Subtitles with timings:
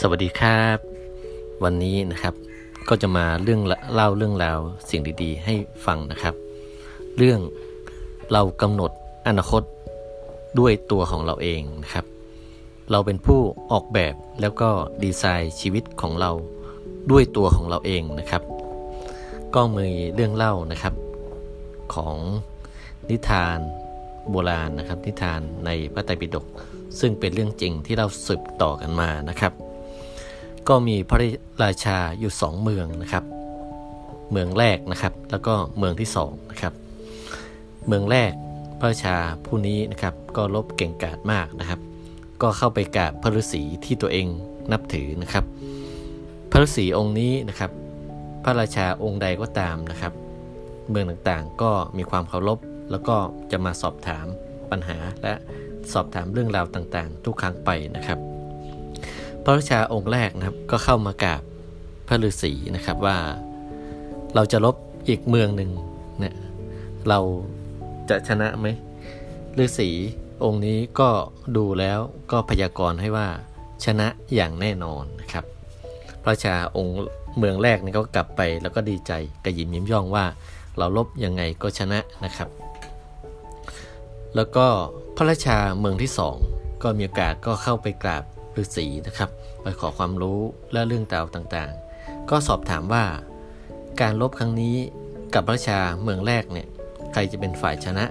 [0.00, 0.78] สวัสดีครับ
[1.64, 2.34] วันนี้นะครับ
[2.88, 3.60] ก็จะมาเรื่อง
[3.94, 4.58] เล่าเรื่องราว
[4.90, 5.54] สิ่งดีๆ ให้
[5.86, 6.34] ฟังนะครับ
[7.16, 7.40] เรื่อง
[8.32, 8.90] เรากำหนด
[9.26, 9.62] อนาคต
[10.58, 12.04] ด้วยตัวของเราเองนะครับ
[12.90, 13.40] เราเป็นผู้
[13.72, 14.70] ออกแบบแล้วก็
[15.04, 16.30] ดีไซน์ชีวิตของเรา
[17.10, 18.42] ด้วยตัวของเราเองนะครับ
[19.54, 20.94] ก็มีเรื่องเล่านะครับ
[21.94, 22.16] ของ
[23.10, 23.58] นิทาน
[24.30, 26.46] โบราณนะครับนิทานในพระไตรปิฎก
[27.00, 29.52] ซึ่งเป็นเรื่องจริงที่เราสืบต่อกันมานะครับ
[30.68, 31.18] ก็มีพระ
[31.64, 33.24] ราชาอยู่สองเมืองนะครับ
[34.30, 36.72] เมืองแรกนะครับ แล้วก็เมืองที่สองนะครับ
[37.86, 38.32] เมืองแรก
[38.78, 41.80] พระราชาผู้นี้นะครับ ก็ลบเก่งกาจมากนะครับ
[42.42, 44.26] ก็เข้าไปกราบพระฤาษีที่ตัวเอง
[44.72, 45.44] นับถือนะครับ
[46.50, 47.70] พระฤาษีองค์นี้นะครับ
[48.44, 50.12] พระราชาองค์ใดก็ตามนะครับ
[50.90, 52.58] เมืองต่างๆก็มีความเคารพ
[52.90, 53.16] แล้วก็
[53.50, 54.26] จะมาสอบถาม
[54.70, 55.34] ปัญหาและ
[55.92, 58.31] สอบถามเรื่องราวต่างๆ ทุกครั้งไปนะครับ
[59.44, 61.42] พระราชาองค์แรกนะครับก็เข้ามากราบ
[62.08, 63.16] พระฤาษีนะครับว่า
[64.34, 64.76] เราจะลบ
[65.08, 65.70] อีกเมืองหนึ่ง
[66.18, 66.34] เนี่ย
[67.08, 67.18] เรา
[68.08, 68.66] จะชนะไหม
[69.58, 69.90] ฤาษี
[70.44, 71.10] องค์นี้ก็
[71.56, 71.98] ดูแล้ว
[72.32, 73.28] ก็พยากรณ์ให้ว่า
[73.84, 75.44] ชนะอย่างแน่นอนนะครับ
[76.22, 76.96] พระราชาองค์
[77.38, 79.12] เมืองแรกนี่ก็กลับไปแล้วก็ดีใจ
[79.44, 80.24] กระยิมยิ้มย่องว่า
[80.78, 82.48] เราลบยังไงก็ชนะนะครับ
[84.36, 84.66] แล้วก็
[85.16, 86.36] พระราชาเมืองที่สอง
[86.82, 88.24] ก็มีโอกาสก็เข้าไปกราบ
[88.62, 89.30] ฤาษีนะครับ
[89.62, 90.40] ไปขอความรู้
[90.72, 93.04] และเรื่องราวต่างๆ ก็สอบถามว่า
[94.00, 94.76] การลบครั้งนี้
[95.34, 96.68] กับพระราชาเมืองแรกเนี่ย
[97.12, 98.04] ใครจะเป็นฝ่ายชนะ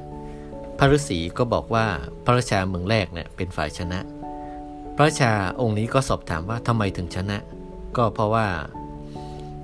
[0.78, 1.86] พระฤาษีก็บอกว่า
[2.26, 4.00] พระราชาเมืองแรกเนี่ยเป็นฝ่ายชนะ
[4.96, 7.38] พระราชาองค์นี้ก็สอบถามว่าทำไมถึงชนะ
[7.98, 8.48] ก็เพราะว่า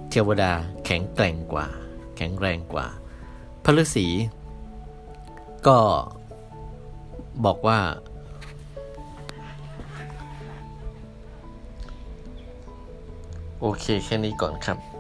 [0.10, 0.52] เทวดา
[0.86, 1.68] แข็งแกร่งกว่า
[2.18, 2.88] แข็งแรงกว่า
[3.64, 4.08] พระฤาษี
[5.68, 5.80] ก็
[7.46, 7.80] บอกว่า
[13.62, 14.97] โอเคแค่นี้ก่อนครับ